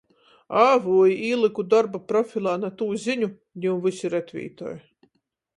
[0.61, 3.33] A vui, īlyku dorba profilā na tū ziņu,
[3.67, 4.77] niu vysi retvītoj.